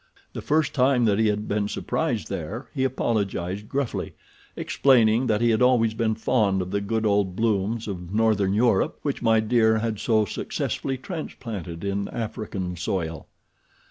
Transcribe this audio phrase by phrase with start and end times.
[0.33, 4.15] The first time that he had been surprised there he apologized gruffly,
[4.55, 8.97] explaining that he had always been fond of the good old blooms of northern Europe
[9.03, 13.27] which My Dear had so successfully transplanted in African soil.